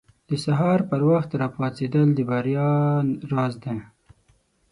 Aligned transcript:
•د 0.29 0.31
سهار 0.45 0.79
پر 0.89 1.01
وخت 1.11 1.31
پاڅېدل 1.55 2.07
د 2.15 2.19
بریا 2.29 2.69
راز 3.31 3.53
دی. 3.63 3.75